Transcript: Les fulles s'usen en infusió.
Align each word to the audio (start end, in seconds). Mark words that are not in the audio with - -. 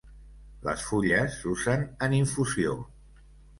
Les 0.67 0.85
fulles 0.91 1.27
s'usen 1.43 1.85
en 2.09 2.17
infusió. 2.23 2.75